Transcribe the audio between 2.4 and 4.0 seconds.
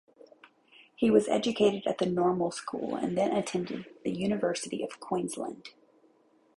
School and then attended